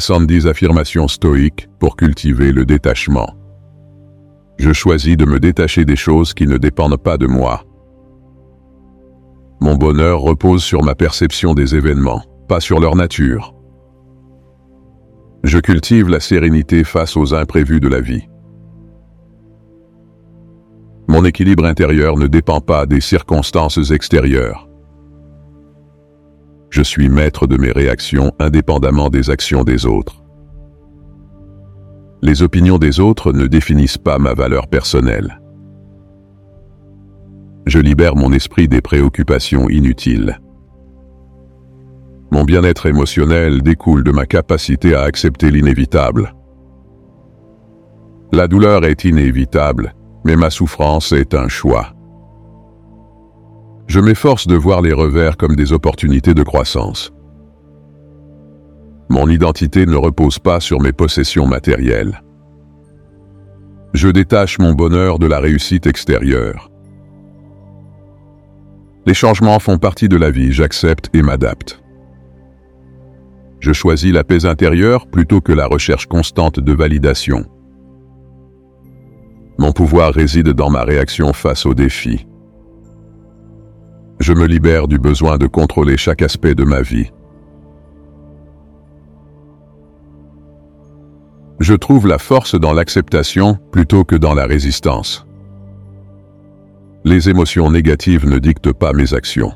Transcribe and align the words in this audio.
70 0.00 0.48
affirmations 0.48 1.06
stoïques 1.06 1.68
pour 1.78 1.94
cultiver 1.94 2.50
le 2.50 2.64
détachement. 2.64 3.28
Je 4.58 4.72
choisis 4.72 5.16
de 5.16 5.24
me 5.24 5.38
détacher 5.38 5.84
des 5.84 5.94
choses 5.94 6.34
qui 6.34 6.48
ne 6.48 6.56
dépendent 6.56 7.00
pas 7.00 7.16
de 7.16 7.28
moi. 7.28 7.62
Mon 9.60 9.76
bonheur 9.76 10.20
repose 10.20 10.64
sur 10.64 10.82
ma 10.82 10.96
perception 10.96 11.54
des 11.54 11.76
événements, 11.76 12.24
pas 12.48 12.58
sur 12.58 12.80
leur 12.80 12.96
nature. 12.96 13.54
Je 15.44 15.58
cultive 15.60 16.08
la 16.08 16.18
sérénité 16.18 16.82
face 16.82 17.16
aux 17.16 17.32
imprévus 17.32 17.78
de 17.78 17.88
la 17.88 18.00
vie. 18.00 18.26
Mon 21.06 21.24
équilibre 21.24 21.66
intérieur 21.66 22.16
ne 22.16 22.26
dépend 22.26 22.60
pas 22.60 22.86
des 22.86 23.00
circonstances 23.00 23.92
extérieures. 23.92 24.68
Je 26.74 26.82
suis 26.82 27.08
maître 27.08 27.46
de 27.46 27.56
mes 27.56 27.70
réactions 27.70 28.32
indépendamment 28.40 29.08
des 29.08 29.30
actions 29.30 29.62
des 29.62 29.86
autres. 29.86 30.24
Les 32.20 32.42
opinions 32.42 32.78
des 32.78 32.98
autres 32.98 33.32
ne 33.32 33.46
définissent 33.46 33.96
pas 33.96 34.18
ma 34.18 34.34
valeur 34.34 34.66
personnelle. 34.66 35.40
Je 37.64 37.78
libère 37.78 38.16
mon 38.16 38.32
esprit 38.32 38.66
des 38.66 38.80
préoccupations 38.80 39.68
inutiles. 39.68 40.40
Mon 42.32 42.42
bien-être 42.42 42.86
émotionnel 42.86 43.62
découle 43.62 44.02
de 44.02 44.10
ma 44.10 44.26
capacité 44.26 44.96
à 44.96 45.02
accepter 45.02 45.52
l'inévitable. 45.52 46.34
La 48.32 48.48
douleur 48.48 48.84
est 48.84 49.04
inévitable, 49.04 49.94
mais 50.24 50.34
ma 50.34 50.50
souffrance 50.50 51.12
est 51.12 51.34
un 51.34 51.46
choix. 51.46 51.93
Je 53.86 54.00
m'efforce 54.00 54.46
de 54.46 54.56
voir 54.56 54.82
les 54.82 54.92
revers 54.92 55.36
comme 55.36 55.56
des 55.56 55.72
opportunités 55.72 56.34
de 56.34 56.42
croissance. 56.42 57.12
Mon 59.08 59.28
identité 59.28 59.86
ne 59.86 59.96
repose 59.96 60.38
pas 60.38 60.60
sur 60.60 60.80
mes 60.80 60.92
possessions 60.92 61.46
matérielles. 61.46 62.22
Je 63.92 64.08
détache 64.08 64.58
mon 64.58 64.72
bonheur 64.72 65.18
de 65.18 65.26
la 65.26 65.38
réussite 65.38 65.86
extérieure. 65.86 66.70
Les 69.06 69.14
changements 69.14 69.58
font 69.58 69.78
partie 69.78 70.08
de 70.08 70.16
la 70.16 70.30
vie, 70.30 70.50
j'accepte 70.50 71.10
et 71.14 71.22
m'adapte. 71.22 71.80
Je 73.60 73.72
choisis 73.72 74.12
la 74.12 74.24
paix 74.24 74.46
intérieure 74.46 75.06
plutôt 75.06 75.40
que 75.40 75.52
la 75.52 75.66
recherche 75.66 76.06
constante 76.06 76.58
de 76.58 76.72
validation. 76.72 77.44
Mon 79.58 79.72
pouvoir 79.72 80.12
réside 80.12 80.48
dans 80.48 80.70
ma 80.70 80.82
réaction 80.82 81.32
face 81.32 81.64
aux 81.64 81.74
défis. 81.74 82.26
Je 84.20 84.32
me 84.32 84.46
libère 84.46 84.88
du 84.88 84.98
besoin 84.98 85.38
de 85.38 85.46
contrôler 85.46 85.96
chaque 85.96 86.22
aspect 86.22 86.54
de 86.54 86.64
ma 86.64 86.82
vie. 86.82 87.10
Je 91.60 91.74
trouve 91.74 92.06
la 92.06 92.18
force 92.18 92.58
dans 92.58 92.72
l'acceptation 92.72 93.58
plutôt 93.72 94.04
que 94.04 94.16
dans 94.16 94.34
la 94.34 94.46
résistance. 94.46 95.26
Les 97.04 97.28
émotions 97.28 97.70
négatives 97.70 98.26
ne 98.26 98.38
dictent 98.38 98.72
pas 98.72 98.92
mes 98.92 99.14
actions. 99.14 99.52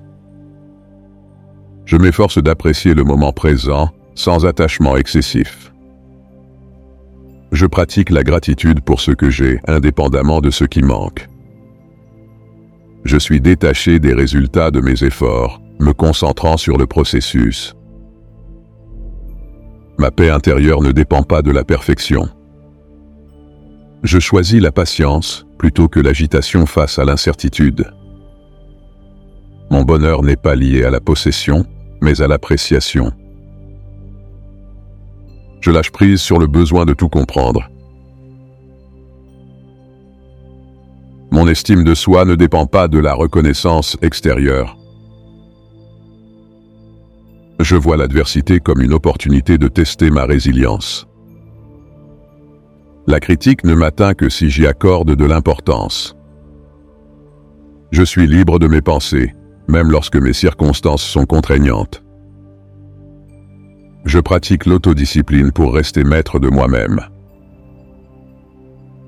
Je 1.85 1.97
m'efforce 1.97 2.39
d'apprécier 2.39 2.95
le 2.95 3.05
moment 3.05 3.33
présent 3.33 3.91
sans 4.15 4.45
attachement 4.45 4.97
excessif. 4.97 5.73
Je 7.53 7.67
pratique 7.67 8.11
la 8.11 8.23
gratitude 8.23 8.83
pour 8.83 9.01
ce 9.01 9.13
que 9.13 9.31
j'ai, 9.31 9.61
indépendamment 9.67 10.41
de 10.41 10.51
ce 10.51 10.65
qui 10.65 10.83
manque. 10.83 11.29
Je 13.09 13.17
suis 13.17 13.41
détaché 13.41 14.01
des 14.01 14.13
résultats 14.13 14.71
de 14.71 14.83
mes 14.83 15.03
efforts, 15.03 15.63
me 15.81 15.95
concentrant 15.95 16.59
sur 16.59 16.77
le 16.77 16.87
processus. 16.87 17.75
Ma 19.99 20.11
paix 20.11 20.29
intérieure 20.29 20.83
ne 20.83 20.93
dépend 20.93 21.23
pas 21.23 21.41
de 21.41 21.51
la 21.51 21.65
perfection. 21.65 22.29
Je 24.03 24.19
choisis 24.19 24.61
la 24.61 24.73
patience 24.73 25.47
plutôt 25.57 25.89
que 25.89 26.01
l'agitation 26.01 26.67
face 26.67 26.99
à 26.99 27.07
l'incertitude. 27.07 27.91
Mon 29.71 29.85
bonheur 29.85 30.23
n'est 30.23 30.37
pas 30.37 30.55
lié 30.55 30.85
à 30.85 30.91
la 30.91 31.01
possession, 31.01 31.65
mais 32.03 32.21
à 32.21 32.29
l'appréciation. 32.29 33.11
Je 35.63 35.71
lâche 35.71 35.93
prise 35.93 36.21
sur 36.21 36.39
le 36.39 36.47
besoin 36.47 36.85
de 36.85 36.93
tout 36.93 37.09
comprendre. 37.09 37.71
Mon 41.31 41.47
estime 41.47 41.85
de 41.85 41.95
soi 41.95 42.25
ne 42.25 42.35
dépend 42.35 42.67
pas 42.67 42.89
de 42.89 42.99
la 42.99 43.15
reconnaissance 43.15 43.97
extérieure. 44.03 44.79
Je 47.61 47.77
vois 47.77 47.97
l'adversité 47.97 48.61
comme 48.61 48.81
une 48.81 48.95
opportunité 48.95 49.59
de 49.59 49.69
tester 49.69 50.11
ma 50.11 50.25
résilience. 50.25 51.07
La 53.07 53.21
critique 53.21 53.65
ne 53.65 53.75
m'atteint 53.75 54.15
que 54.15 54.29
si 54.29 54.49
j'y 54.49 54.67
accorde 54.67 55.17
de 55.17 55.25
l'importance. 55.25 56.15
Je 57.91 58.03
suis 58.03 58.27
libre 58.27 58.59
de 58.59 58.69
mes 58.69 58.83
pensées, 58.83 59.35
même 59.67 59.91
lorsque 59.91 60.17
mes 60.17 60.33
circonstances 60.33 61.03
sont 61.03 61.27
contraignantes. 61.27 62.05
Je 64.05 64.19
pratique 64.19 64.67
l'autodiscipline 64.67 65.53
pour 65.53 65.75
rester 65.75 66.05
maître 66.05 66.39
de 66.39 66.49
moi-même. 66.49 67.01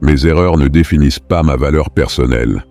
Mes 0.03 0.27
erreurs 0.27 0.57
ne 0.57 0.69
définissent 0.69 1.19
pas 1.19 1.43
ma 1.43 1.57
valeur 1.57 1.91
personnelle. 1.91 2.65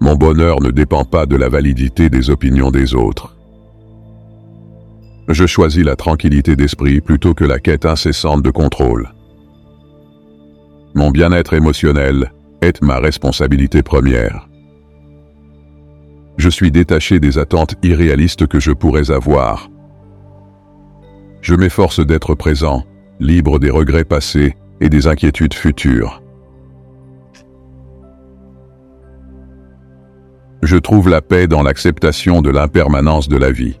Mon 0.00 0.16
bonheur 0.16 0.60
ne 0.60 0.70
dépend 0.70 1.04
pas 1.04 1.26
de 1.26 1.36
la 1.36 1.48
validité 1.48 2.10
des 2.10 2.30
opinions 2.30 2.72
des 2.72 2.94
autres. 2.94 3.36
Je 5.28 5.46
choisis 5.46 5.84
la 5.84 5.94
tranquillité 5.94 6.56
d'esprit 6.56 7.00
plutôt 7.00 7.32
que 7.32 7.44
la 7.44 7.60
quête 7.60 7.86
incessante 7.86 8.42
de 8.42 8.50
contrôle. 8.50 9.10
Mon 10.94 11.12
bien-être 11.12 11.54
émotionnel 11.54 12.32
est 12.60 12.82
ma 12.82 12.98
responsabilité 12.98 13.82
première. 13.82 14.48
Je 16.38 16.48
suis 16.48 16.72
détaché 16.72 17.20
des 17.20 17.38
attentes 17.38 17.76
irréalistes 17.84 18.48
que 18.48 18.58
je 18.58 18.72
pourrais 18.72 19.12
avoir. 19.12 19.70
Je 21.40 21.54
m'efforce 21.54 22.04
d'être 22.04 22.34
présent, 22.34 22.84
libre 23.20 23.60
des 23.60 23.70
regrets 23.70 24.04
passés 24.04 24.56
et 24.82 24.88
des 24.88 25.06
inquiétudes 25.06 25.54
futures. 25.54 26.20
Je 30.62 30.76
trouve 30.76 31.08
la 31.08 31.22
paix 31.22 31.46
dans 31.46 31.62
l'acceptation 31.62 32.42
de 32.42 32.50
l'impermanence 32.50 33.28
de 33.28 33.36
la 33.36 33.52
vie. 33.52 33.78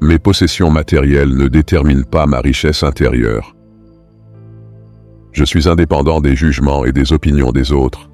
Mes 0.00 0.18
possessions 0.18 0.70
matérielles 0.70 1.34
ne 1.36 1.46
déterminent 1.46 2.04
pas 2.04 2.26
ma 2.26 2.40
richesse 2.40 2.82
intérieure. 2.82 3.54
Je 5.30 5.44
suis 5.44 5.68
indépendant 5.68 6.20
des 6.20 6.34
jugements 6.34 6.84
et 6.84 6.92
des 6.92 7.12
opinions 7.12 7.52
des 7.52 7.72
autres. 7.72 8.10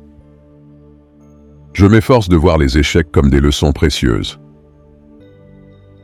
Je 1.72 1.86
m'efforce 1.86 2.28
de 2.28 2.36
voir 2.36 2.58
les 2.58 2.76
échecs 2.76 3.10
comme 3.10 3.30
des 3.30 3.40
leçons 3.40 3.72
précieuses. 3.72 4.38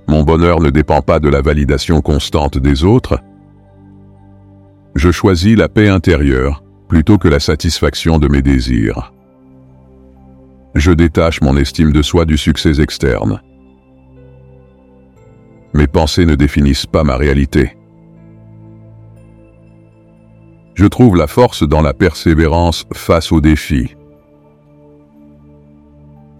Mon 0.09 0.23
bonheur 0.23 0.61
ne 0.61 0.71
dépend 0.71 1.03
pas 1.03 1.21
de 1.21 1.29
la 1.29 1.43
validation 1.43 2.01
constante 2.01 2.57
des 2.57 2.85
autres. 2.85 3.19
Je 4.97 5.11
choisis 5.11 5.59
la 5.59 5.69
paix 5.69 5.91
intérieure 5.91 6.65
plutôt 6.89 7.19
que 7.19 7.29
la 7.29 7.39
satisfaction 7.39 8.19
de 8.19 8.29
mes 8.29 8.41
désirs. 8.41 9.13
Je 10.75 10.91
détache 10.91 11.43
mon 11.43 11.55
estime 11.59 11.93
de 11.93 12.01
soi 12.01 12.25
du 12.25 12.39
succès 12.39 12.81
externe. 12.81 13.43
Mes 15.75 15.87
pensées 15.87 16.25
ne 16.25 16.35
définissent 16.35 16.87
pas 16.87 17.05
ma 17.05 17.19
réalité. 17.19 17.77
Je 20.75 20.87
trouve 20.87 21.17
la 21.17 21.27
force 21.27 21.63
dans 21.63 21.83
la 21.83 21.93
persévérance 21.93 22.87
face 22.95 23.33
aux 23.33 23.43
défis. 23.43 23.95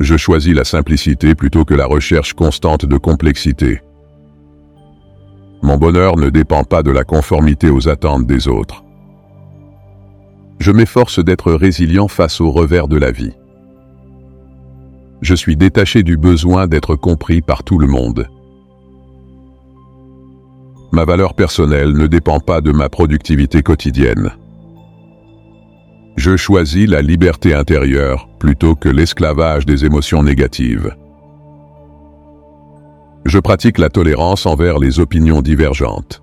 Je 0.01 0.17
choisis 0.17 0.55
la 0.55 0.65
simplicité 0.65 1.35
plutôt 1.35 1.67
que 1.67 1.75
la 1.75 1.85
recherche 1.85 2.33
constante 2.33 2.87
de 2.87 2.97
complexité. 2.97 3.83
Mon 5.67 5.79
bonheur 5.79 6.17
ne 6.17 6.31
dépend 6.31 6.63
pas 6.63 6.85
de 6.85 6.93
la 6.93 7.03
conformité 7.03 7.71
aux 7.71 7.89
attentes 7.89 8.25
des 8.25 8.47
autres. 8.47 8.85
Je 10.61 10.71
m'efforce 10.71 11.19
d'être 11.19 11.53
résilient 11.53 12.07
face 12.07 12.41
aux 12.41 12.53
revers 12.53 12.87
de 12.87 12.97
la 12.97 13.11
vie. 13.11 13.33
Je 15.23 15.35
suis 15.35 15.57
détaché 15.57 16.05
du 16.05 16.17
besoin 16.17 16.69
d'être 16.69 16.95
compris 16.95 17.41
par 17.43 17.65
tout 17.65 17.81
le 17.81 17.89
monde. 17.89 18.29
Ma 20.93 21.05
valeur 21.05 21.35
personnelle 21.35 21.95
ne 21.95 22.07
dépend 22.07 22.39
pas 22.39 22.61
de 22.61 22.71
ma 22.71 22.89
productivité 22.89 23.65
quotidienne. 23.65 24.31
Je 26.17 26.37
choisis 26.37 26.89
la 26.89 27.03
liberté 27.03 27.55
intérieure 27.55 28.29
plutôt 28.39 28.77
que 28.77 28.89
l'esclavage 28.89 29.67
des 29.67 29.85
émotions 29.85 30.23
négatives. 30.23 30.95
Je 33.27 33.41
pratique 33.41 33.79
la 33.79 33.91
tolérance 33.91 34.47
envers 34.47 34.79
les 34.79 35.01
opinions 35.01 35.43
divergentes. 35.43 36.23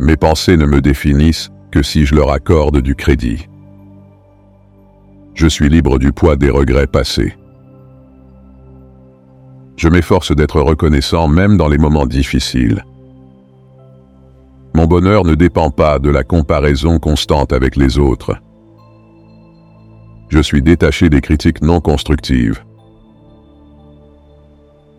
Mes 0.00 0.16
pensées 0.16 0.56
ne 0.56 0.64
me 0.64 0.80
définissent 0.80 1.50
que 1.70 1.82
si 1.82 2.06
je 2.06 2.14
leur 2.14 2.30
accorde 2.30 2.80
du 2.80 2.94
crédit. 2.94 3.46
Je 5.34 5.46
suis 5.46 5.68
libre 5.68 5.98
du 5.98 6.12
poids 6.12 6.36
des 6.36 6.48
regrets 6.48 6.86
passés. 6.86 7.36
Je 9.76 9.90
m'efforce 9.90 10.34
d'être 10.34 10.62
reconnaissant 10.62 11.28
même 11.28 11.58
dans 11.58 11.68
les 11.68 11.78
moments 11.78 12.06
difficiles. 12.06 12.82
Mon 14.74 14.86
bonheur 14.86 15.24
ne 15.26 15.34
dépend 15.34 15.70
pas 15.70 15.98
de 15.98 16.08
la 16.08 16.24
comparaison 16.24 16.98
constante 16.98 17.52
avec 17.52 17.76
les 17.76 17.98
autres. 17.98 18.34
Je 20.30 20.40
suis 20.40 20.62
détaché 20.62 21.10
des 21.10 21.20
critiques 21.20 21.60
non 21.60 21.82
constructives. 21.82 22.64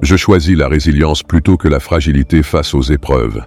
Je 0.02 0.16
choisis 0.16 0.56
la 0.56 0.70
résilience 0.70 1.24
plutôt 1.24 1.58
que 1.58 1.68
la 1.68 1.80
fragilité 1.80 2.42
face 2.42 2.74
aux 2.74 2.82
épreuves. 2.82 3.46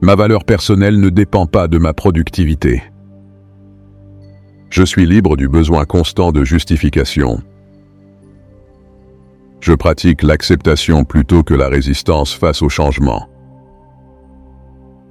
Ma 0.00 0.16
valeur 0.16 0.44
personnelle 0.44 0.98
ne 0.98 1.10
dépend 1.10 1.46
pas 1.46 1.68
de 1.68 1.78
ma 1.78 1.92
productivité. 1.92 2.82
Je 4.68 4.82
suis 4.82 5.06
libre 5.06 5.36
du 5.36 5.48
besoin 5.48 5.84
constant 5.84 6.32
de 6.32 6.44
justification. 6.44 7.40
Je 9.60 9.74
pratique 9.74 10.24
l'acceptation 10.24 11.04
plutôt 11.04 11.44
que 11.44 11.54
la 11.54 11.68
résistance 11.68 12.34
face 12.34 12.62
au 12.62 12.68
changement. 12.68 13.28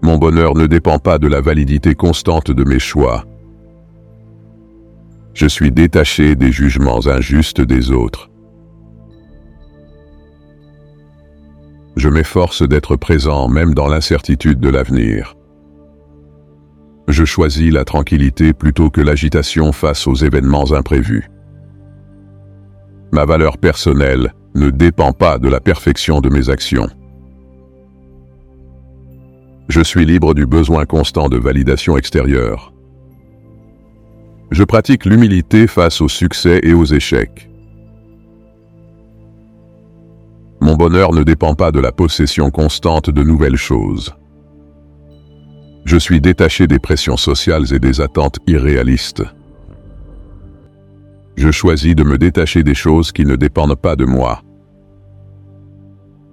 Mon 0.02 0.18
bonheur 0.18 0.56
ne 0.56 0.66
dépend 0.66 1.00
pas 1.00 1.20
de 1.20 1.28
la 1.28 1.40
validité 1.40 1.96
constante 1.96 2.52
de 2.52 2.64
mes 2.66 2.80
choix. 2.80 3.24
Je 5.34 5.46
suis 5.46 5.72
détaché 5.72 6.36
des 6.36 6.52
jugements 6.52 7.08
injustes 7.08 7.62
des 7.62 7.92
autres. 7.92 8.31
Je 11.96 12.10
m'efforce 12.10 12.68
d'être 12.68 12.96
présent 12.96 13.50
même 13.50 13.74
dans 13.74 13.88
l'incertitude 13.88 14.60
de 14.60 14.70
l'avenir. 14.70 15.36
Je 17.08 17.26
choisis 17.26 17.72
la 17.72 17.84
tranquillité 17.84 18.54
plutôt 18.54 18.90
que 18.90 19.02
l'agitation 19.02 19.72
face 19.74 20.08
aux 20.08 20.16
événements 20.16 20.72
imprévus. 20.72 21.30
Ma 23.12 23.26
valeur 23.26 23.58
personnelle 23.58 24.34
ne 24.56 24.70
dépend 24.70 25.12
pas 25.12 25.38
de 25.38 25.50
la 25.50 25.60
perfection 25.60 26.22
de 26.22 26.30
mes 26.30 26.50
actions. 26.50 26.90
Je 29.68 29.82
suis 29.82 30.06
libre 30.06 30.34
du 30.34 30.46
besoin 30.46 30.86
constant 30.86 31.28
de 31.28 31.38
validation 31.38 31.98
extérieure. 31.98 32.74
Je 34.52 34.64
pratique 34.64 35.06
l'humilité 35.06 35.68
face 35.68 36.02
aux 36.02 36.10
succès 36.10 36.62
et 36.64 36.74
aux 36.74 36.86
échecs. 36.86 37.51
Mon 40.62 40.76
bonheur 40.76 41.12
ne 41.12 41.24
dépend 41.24 41.56
pas 41.56 41.72
de 41.72 41.80
la 41.80 41.92
possession 41.92 42.52
constante 42.52 43.10
de 43.10 43.24
nouvelles 43.24 43.58
choses. 43.58 44.14
Je 45.86 45.98
suis 45.98 46.22
détaché 46.22 46.68
des 46.68 46.78
pressions 46.78 47.18
sociales 47.18 47.74
et 47.74 47.80
des 47.80 48.00
attentes 48.00 48.38
irréalistes. 48.46 49.24
Je 51.36 51.50
choisis 51.50 51.96
de 51.96 52.04
me 52.04 52.20
détacher 52.20 52.62
des 52.62 52.76
choses 52.76 53.12
qui 53.12 53.26
ne 53.26 53.36
dépendent 53.36 53.76
pas 53.76 53.96
de 53.96 54.06
moi. 54.06 54.44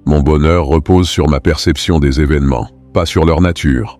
Mon 0.04 0.20
bonheur 0.20 0.66
repose 0.66 1.08
sur 1.08 1.28
ma 1.28 1.40
perception 1.40 1.98
des 1.98 2.20
événements, 2.20 2.68
pas 2.92 3.06
sur 3.06 3.24
leur 3.24 3.40
nature. 3.40 3.98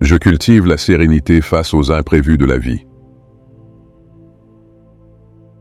Je 0.00 0.16
cultive 0.16 0.66
la 0.66 0.78
sérénité 0.78 1.42
face 1.42 1.74
aux 1.74 1.92
imprévus 1.92 2.38
de 2.38 2.46
la 2.46 2.56
vie. 2.56 2.86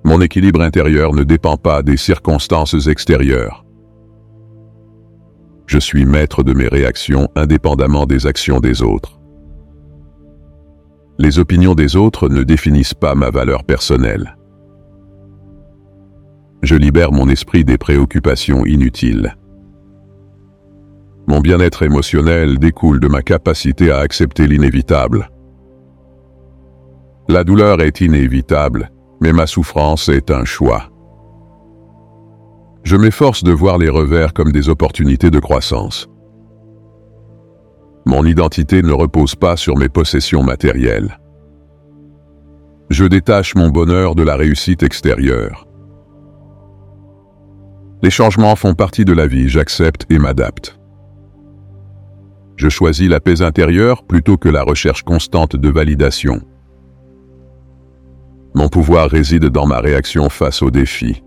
Mon 0.10 0.22
équilibre 0.22 0.62
intérieur 0.62 1.14
ne 1.14 1.22
dépend 1.22 1.56
pas 1.56 1.84
des 1.84 1.96
circonstances 1.96 2.88
extérieures. 2.88 3.64
Je 5.68 5.78
suis 5.78 6.04
maître 6.04 6.42
de 6.42 6.52
mes 6.52 6.68
réactions 6.68 7.30
indépendamment 7.36 8.08
des 8.08 8.26
actions 8.26 8.60
des 8.60 8.82
autres. 8.82 9.20
Les 11.20 11.38
opinions 11.38 11.76
des 11.76 11.96
autres 11.96 12.28
ne 12.28 12.42
définissent 12.42 12.96
pas 12.96 13.14
ma 13.14 13.30
valeur 13.30 13.64
personnelle. 13.64 14.36
Je 16.64 16.76
libère 16.76 17.12
mon 17.12 17.30
esprit 17.30 17.64
des 17.64 17.78
préoccupations 17.78 18.66
inutiles. 18.66 19.36
Mon 21.28 21.40
bien-être 21.40 21.84
émotionnel 21.84 22.58
découle 22.58 23.00
de 23.00 23.08
ma 23.08 23.22
capacité 23.22 23.92
à 23.92 24.00
accepter 24.00 24.48
l'inévitable. 24.48 25.30
La 27.28 27.44
douleur 27.44 27.84
est 27.84 28.02
inévitable 28.02 28.90
mais 29.22 29.34
ma 29.34 29.48
souffrance 29.48 30.10
est 30.10 30.32
un 30.32 30.46
choix. 30.46 30.90
Je 32.84 32.96
m'efforce 32.96 33.44
de 33.44 33.52
voir 33.52 33.78
les 33.78 33.90
revers 33.90 34.34
comme 34.34 34.52
des 34.52 34.70
opportunités 34.70 35.32
de 35.32 35.40
croissance. 35.40 36.08
Mon 38.06 38.26
identité 38.26 38.82
ne 38.82 38.94
repose 38.94 39.36
pas 39.36 39.58
sur 39.58 39.78
mes 39.78 39.90
possessions 39.90 40.44
matérielles. 40.44 41.20
Je 42.90 43.06
détache 43.06 43.54
mon 43.56 43.70
bonheur 43.70 44.16
de 44.16 44.24
la 44.24 44.36
réussite 44.36 44.82
extérieure. 44.82 45.68
Les 48.02 48.10
changements 48.10 48.56
font 48.56 48.74
partie 48.74 49.06
de 49.06 49.14
la 49.14 49.28
vie, 49.28 49.50
j'accepte 49.50 50.06
et 50.10 50.18
m'adapte. 50.18 50.80
Je 52.56 52.70
choisis 52.70 53.10
la 53.10 53.20
paix 53.20 53.42
intérieure 53.42 54.04
plutôt 54.04 54.38
que 54.38 54.50
la 54.50 54.64
recherche 54.64 55.04
constante 55.04 55.56
de 55.56 55.70
validation. 55.70 56.42
Mon 58.56 58.68
pouvoir 58.68 59.10
réside 59.10 59.46
dans 59.46 59.66
ma 59.66 59.80
réaction 59.80 60.30
face 60.30 60.62
aux 60.62 60.72
défis. 60.72 61.24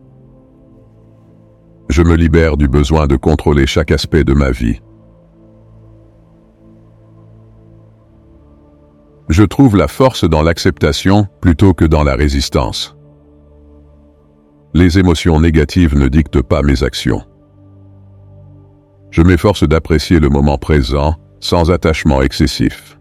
Je 1.88 2.02
me 2.02 2.14
libère 2.14 2.56
du 2.56 2.68
besoin 2.68 3.06
de 3.06 3.16
contrôler 3.16 3.66
chaque 3.66 3.90
aspect 3.90 4.24
de 4.24 4.32
ma 4.32 4.50
vie. 4.50 4.80
Je 9.28 9.44
trouve 9.44 9.76
la 9.76 9.88
force 9.88 10.24
dans 10.24 10.42
l'acceptation 10.42 11.26
plutôt 11.40 11.74
que 11.74 11.84
dans 11.84 12.02
la 12.02 12.14
résistance. 12.14 12.96
Les 14.74 14.98
émotions 14.98 15.40
négatives 15.40 15.96
ne 15.96 16.08
dictent 16.08 16.42
pas 16.42 16.62
mes 16.62 16.82
actions. 16.82 17.22
Je 19.10 19.22
m'efforce 19.22 19.64
d'apprécier 19.64 20.18
le 20.18 20.28
moment 20.28 20.58
présent 20.58 21.16
sans 21.40 21.70
attachement 21.70 22.22
excessif. 22.22 22.98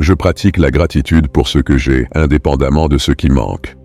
Je 0.00 0.12
pratique 0.12 0.58
la 0.58 0.70
gratitude 0.70 1.28
pour 1.28 1.48
ce 1.48 1.58
que 1.58 1.78
j'ai, 1.78 2.06
indépendamment 2.14 2.88
de 2.88 2.98
ce 2.98 3.12
qui 3.12 3.30
manque. 3.30 3.76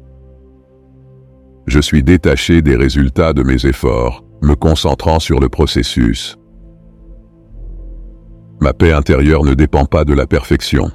Je 1.67 1.79
suis 1.79 2.03
détaché 2.03 2.61
des 2.61 2.75
résultats 2.75 3.33
de 3.33 3.43
mes 3.43 3.65
efforts, 3.65 4.23
me 4.41 4.55
concentrant 4.55 5.19
sur 5.19 5.39
le 5.39 5.49
processus. 5.49 6.37
Ma 8.59 8.73
paix 8.73 8.91
intérieure 8.91 9.43
ne 9.43 9.53
dépend 9.53 9.85
pas 9.85 10.03
de 10.03 10.13
la 10.13 10.25
perfection. 10.25 10.91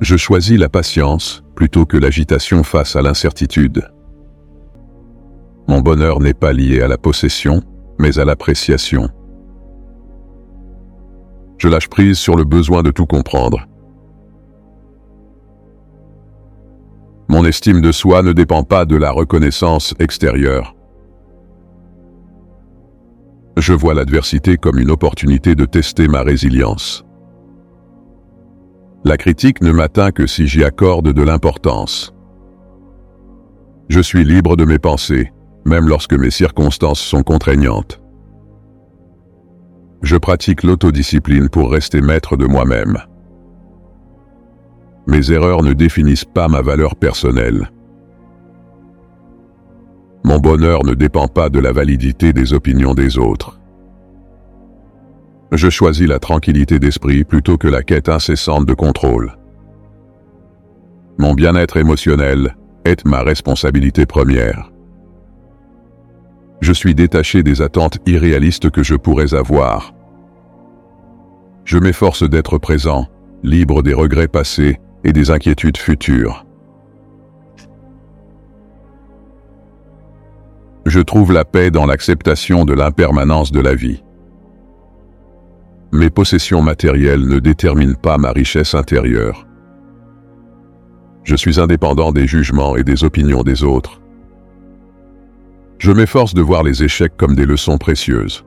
Je 0.00 0.16
choisis 0.16 0.58
la 0.58 0.68
patience 0.68 1.44
plutôt 1.54 1.86
que 1.86 1.96
l'agitation 1.96 2.62
face 2.62 2.96
à 2.96 3.02
l'incertitude. 3.02 3.88
Mon 5.68 5.80
bonheur 5.80 6.20
n'est 6.20 6.34
pas 6.34 6.52
lié 6.52 6.80
à 6.82 6.88
la 6.88 6.98
possession, 6.98 7.62
mais 7.98 8.18
à 8.18 8.24
l'appréciation. 8.24 9.08
Je 11.64 11.68
lâche 11.70 11.88
prise 11.88 12.18
sur 12.18 12.36
le 12.36 12.44
besoin 12.44 12.82
de 12.82 12.90
tout 12.90 13.06
comprendre. 13.06 13.66
Mon 17.30 17.42
estime 17.46 17.80
de 17.80 17.90
soi 17.90 18.22
ne 18.22 18.34
dépend 18.34 18.64
pas 18.64 18.84
de 18.84 18.96
la 18.96 19.10
reconnaissance 19.10 19.94
extérieure. 19.98 20.76
Je 23.56 23.72
vois 23.72 23.94
l'adversité 23.94 24.58
comme 24.58 24.78
une 24.78 24.90
opportunité 24.90 25.54
de 25.54 25.64
tester 25.64 26.06
ma 26.06 26.20
résilience. 26.20 27.06
La 29.06 29.16
critique 29.16 29.62
ne 29.62 29.72
m'atteint 29.72 30.10
que 30.10 30.26
si 30.26 30.46
j'y 30.46 30.64
accorde 30.64 31.14
de 31.14 31.22
l'importance. 31.22 32.14
Je 33.88 34.00
suis 34.00 34.24
libre 34.26 34.56
de 34.56 34.66
mes 34.66 34.78
pensées, 34.78 35.32
même 35.64 35.88
lorsque 35.88 36.12
mes 36.12 36.30
circonstances 36.30 37.00
sont 37.00 37.22
contraignantes. 37.22 38.03
Je 40.04 40.18
pratique 40.18 40.64
l'autodiscipline 40.64 41.48
pour 41.48 41.72
rester 41.72 42.02
maître 42.02 42.36
de 42.36 42.44
moi-même. 42.44 42.98
Mes 45.06 45.32
erreurs 45.32 45.62
ne 45.62 45.72
définissent 45.72 46.26
pas 46.26 46.46
ma 46.46 46.60
valeur 46.60 46.94
personnelle. 46.94 47.70
Mon 50.22 50.38
bonheur 50.40 50.84
ne 50.84 50.92
dépend 50.92 51.26
pas 51.26 51.48
de 51.48 51.58
la 51.58 51.72
validité 51.72 52.34
des 52.34 52.52
opinions 52.52 52.92
des 52.92 53.16
autres. 53.16 53.58
Je 55.52 55.70
choisis 55.70 56.06
la 56.06 56.18
tranquillité 56.18 56.78
d'esprit 56.78 57.24
plutôt 57.24 57.56
que 57.56 57.68
la 57.68 57.82
quête 57.82 58.10
incessante 58.10 58.66
de 58.66 58.74
contrôle. 58.74 59.38
Mon 61.16 61.32
bien-être 61.32 61.78
émotionnel 61.78 62.54
est 62.84 63.06
ma 63.06 63.22
responsabilité 63.22 64.04
première. 64.04 64.73
Je 66.64 66.72
suis 66.72 66.94
détaché 66.94 67.42
des 67.42 67.60
attentes 67.60 67.98
irréalistes 68.06 68.70
que 68.70 68.82
je 68.82 68.94
pourrais 68.94 69.34
avoir. 69.34 69.92
Je 71.66 71.76
m'efforce 71.76 72.22
d'être 72.22 72.56
présent, 72.56 73.06
libre 73.42 73.82
des 73.82 73.92
regrets 73.92 74.28
passés 74.28 74.80
et 75.04 75.12
des 75.12 75.30
inquiétudes 75.30 75.76
futures. 75.76 76.46
Je 80.86 81.00
trouve 81.00 81.34
la 81.34 81.44
paix 81.44 81.70
dans 81.70 81.84
l'acceptation 81.84 82.64
de 82.64 82.72
l'impermanence 82.72 83.52
de 83.52 83.60
la 83.60 83.74
vie. 83.74 84.02
Mes 85.92 86.08
possessions 86.08 86.62
matérielles 86.62 87.28
ne 87.28 87.40
déterminent 87.40 88.00
pas 88.00 88.16
ma 88.16 88.32
richesse 88.32 88.74
intérieure. 88.74 89.46
Je 91.24 91.36
suis 91.36 91.60
indépendant 91.60 92.10
des 92.10 92.26
jugements 92.26 92.74
et 92.74 92.84
des 92.84 93.04
opinions 93.04 93.42
des 93.42 93.64
autres. 93.64 94.00
Je 95.84 95.92
m'efforce 95.92 96.32
de 96.32 96.40
voir 96.40 96.62
les 96.62 96.82
échecs 96.82 97.14
comme 97.14 97.34
des 97.34 97.44
leçons 97.44 97.76
précieuses. 97.76 98.46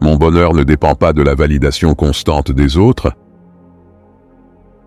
Mon 0.00 0.16
bonheur 0.16 0.54
ne 0.54 0.64
dépend 0.64 0.94
pas 0.94 1.12
de 1.12 1.20
la 1.20 1.34
validation 1.34 1.94
constante 1.94 2.50
des 2.50 2.78
autres. 2.78 3.12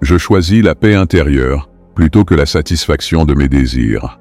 Je 0.02 0.18
choisis 0.18 0.64
la 0.64 0.74
paix 0.74 0.96
intérieure 0.96 1.70
plutôt 1.94 2.26
que 2.26 2.34
la 2.34 2.48
satisfaction 2.48 3.26
de 3.26 3.36
mes 3.36 3.48
désirs. 3.48 4.20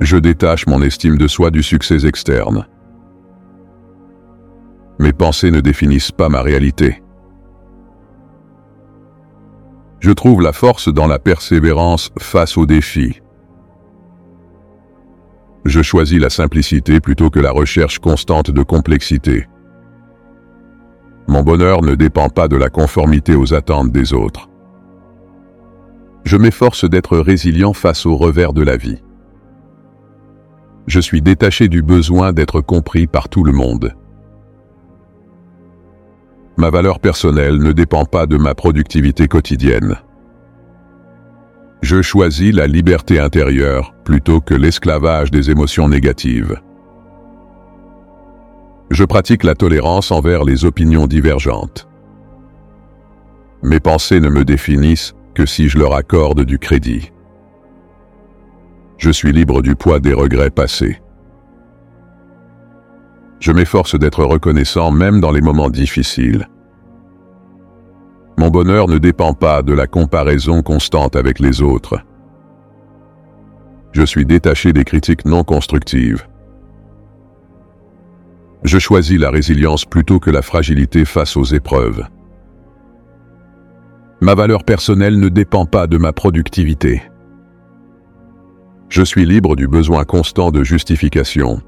Je 0.00 0.18
détache 0.18 0.66
mon 0.66 0.82
estime 0.82 1.16
de 1.16 1.28
soi 1.28 1.50
du 1.50 1.62
succès 1.62 2.06
externe. 2.06 2.66
Mes 4.98 5.14
pensées 5.14 5.50
ne 5.50 5.62
définissent 5.62 6.12
pas 6.12 6.28
ma 6.28 6.42
réalité. 6.42 7.02
Je 10.00 10.10
trouve 10.10 10.42
la 10.42 10.52
force 10.52 10.92
dans 10.92 11.06
la 11.06 11.18
persévérance 11.18 12.10
face 12.18 12.58
aux 12.58 12.66
défis. 12.66 13.22
Je 15.64 15.82
choisis 15.82 16.18
la 16.18 16.30
simplicité 16.30 17.00
plutôt 17.00 17.30
que 17.30 17.40
la 17.40 17.50
recherche 17.50 17.98
constante 17.98 18.50
de 18.50 18.62
complexité. 18.62 19.46
Mon 21.28 21.42
bonheur 21.42 21.82
ne 21.82 21.94
dépend 21.94 22.28
pas 22.28 22.48
de 22.48 22.56
la 22.56 22.70
conformité 22.70 23.34
aux 23.34 23.54
attentes 23.54 23.92
des 23.92 24.12
autres. 24.12 24.48
Je 26.24 26.36
m'efforce 26.36 26.88
d'être 26.88 27.18
résilient 27.18 27.72
face 27.72 28.06
aux 28.06 28.16
revers 28.16 28.52
de 28.52 28.62
la 28.62 28.76
vie. 28.76 29.02
Je 30.86 31.00
suis 31.00 31.22
détaché 31.22 31.68
du 31.68 31.82
besoin 31.82 32.32
d'être 32.32 32.60
compris 32.60 33.06
par 33.06 33.28
tout 33.28 33.44
le 33.44 33.52
monde. 33.52 33.94
Ma 36.56 36.70
valeur 36.70 37.00
personnelle 37.00 37.58
ne 37.58 37.72
dépend 37.72 38.04
pas 38.04 38.26
de 38.26 38.36
ma 38.36 38.54
productivité 38.54 39.28
quotidienne. 39.28 39.96
Je 41.82 42.02
choisis 42.02 42.54
la 42.54 42.66
liberté 42.66 43.18
intérieure 43.18 43.94
plutôt 44.04 44.40
que 44.40 44.54
l'esclavage 44.54 45.30
des 45.30 45.50
émotions 45.50 45.88
négatives. 45.88 46.60
Je 48.90 49.04
pratique 49.04 49.44
la 49.44 49.54
tolérance 49.54 50.10
envers 50.10 50.44
les 50.44 50.64
opinions 50.64 51.06
divergentes. 51.06 51.88
Mes 53.62 53.80
pensées 53.80 54.20
ne 54.20 54.28
me 54.28 54.44
définissent 54.44 55.14
que 55.34 55.46
si 55.46 55.68
je 55.68 55.78
leur 55.78 55.94
accorde 55.94 56.44
du 56.44 56.58
crédit. 56.58 57.12
Je 58.98 59.10
suis 59.10 59.32
libre 59.32 59.62
du 59.62 59.74
poids 59.74 60.00
des 60.00 60.12
regrets 60.12 60.50
passés. 60.50 61.00
Je 63.38 63.52
m'efforce 63.52 63.98
d'être 63.98 64.24
reconnaissant 64.24 64.90
même 64.90 65.20
dans 65.20 65.32
les 65.32 65.40
moments 65.40 65.70
difficiles. 65.70 66.46
Mon 68.40 68.48
bonheur 68.48 68.88
ne 68.88 68.96
dépend 68.96 69.34
pas 69.34 69.62
de 69.62 69.74
la 69.74 69.86
comparaison 69.86 70.62
constante 70.62 71.14
avec 71.14 71.40
les 71.40 71.60
autres. 71.60 71.98
Je 73.92 74.02
suis 74.02 74.24
détaché 74.24 74.72
des 74.72 74.84
critiques 74.84 75.26
non 75.26 75.44
constructives. 75.44 76.26
Je 78.64 78.78
choisis 78.78 79.20
la 79.20 79.28
résilience 79.30 79.84
plutôt 79.84 80.20
que 80.20 80.30
la 80.30 80.40
fragilité 80.40 81.04
face 81.04 81.36
aux 81.36 81.44
épreuves. 81.44 82.02
Ma 84.22 84.34
valeur 84.34 84.64
personnelle 84.64 85.20
ne 85.20 85.28
dépend 85.28 85.66
pas 85.66 85.86
de 85.86 85.98
ma 85.98 86.14
productivité. 86.14 87.02
Je 88.88 89.02
suis 89.02 89.26
libre 89.26 89.54
du 89.54 89.68
besoin 89.68 90.04
constant 90.04 90.50
de 90.50 90.64
justification. 90.64 91.60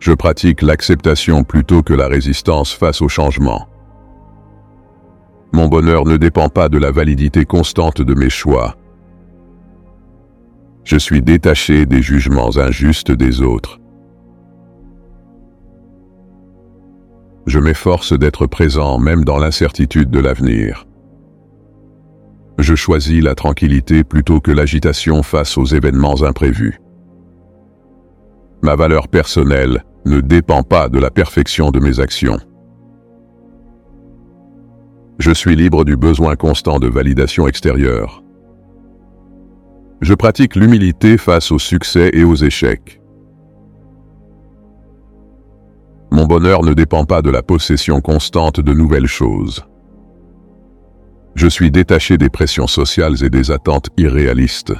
Je 0.00 0.12
pratique 0.12 0.60
l'acceptation 0.60 1.44
plutôt 1.44 1.82
que 1.82 1.94
la 1.94 2.08
résistance 2.08 2.74
face 2.74 3.00
au 3.00 3.08
changement. 3.08 3.66
Mon 5.52 5.68
bonheur 5.68 6.04
ne 6.04 6.16
dépend 6.16 6.48
pas 6.48 6.68
de 6.68 6.78
la 6.78 6.90
validité 6.90 7.44
constante 7.44 8.02
de 8.02 8.14
mes 8.14 8.30
choix. 8.30 8.76
Je 10.84 10.96
suis 10.96 11.22
détaché 11.22 11.86
des 11.86 12.02
jugements 12.02 12.56
injustes 12.56 13.12
des 13.12 13.42
autres. 13.42 13.78
Je 17.46 17.58
m'efforce 17.58 18.16
d'être 18.16 18.46
présent 18.46 18.98
même 18.98 19.24
dans 19.24 19.38
l'incertitude 19.38 20.10
de 20.10 20.20
l'avenir. 20.20 20.86
Je 22.58 22.74
choisis 22.74 23.22
la 23.22 23.34
tranquillité 23.34 24.04
plutôt 24.04 24.40
que 24.40 24.50
l'agitation 24.50 25.22
face 25.22 25.56
aux 25.58 25.64
événements 25.64 26.22
imprévus. 26.22 26.80
Ma 28.62 28.76
valeur 28.76 29.08
personnelle 29.08 29.84
ne 30.04 30.20
dépend 30.20 30.62
pas 30.62 30.88
de 30.88 30.98
la 30.98 31.10
perfection 31.10 31.70
de 31.70 31.80
mes 31.80 32.00
actions. 32.00 32.38
Je 35.20 35.32
suis 35.32 35.54
libre 35.54 35.84
du 35.84 35.98
besoin 35.98 36.34
constant 36.34 36.78
de 36.78 36.88
validation 36.88 37.46
extérieure. 37.46 38.24
Je 40.00 40.14
pratique 40.14 40.56
l'humilité 40.56 41.18
face 41.18 41.52
aux 41.52 41.58
succès 41.58 42.08
et 42.14 42.24
aux 42.24 42.36
échecs. 42.36 43.02
Mon 46.10 46.24
bonheur 46.26 46.62
ne 46.62 46.72
dépend 46.72 47.04
pas 47.04 47.20
de 47.20 47.28
la 47.28 47.42
possession 47.42 48.00
constante 48.00 48.60
de 48.60 48.72
nouvelles 48.72 49.06
choses. 49.06 49.62
Je 51.34 51.48
suis 51.48 51.70
détaché 51.70 52.16
des 52.16 52.30
pressions 52.30 52.66
sociales 52.66 53.22
et 53.22 53.28
des 53.28 53.50
attentes 53.50 53.90
irréalistes. 53.98 54.72